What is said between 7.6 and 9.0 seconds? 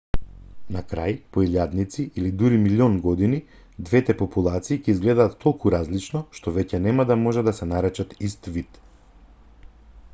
наречат ист вид